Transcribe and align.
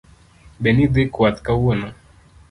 Be 0.61 0.69
nidhi 0.77 1.03
kwath 1.13 1.39
kawuono? 1.45 1.89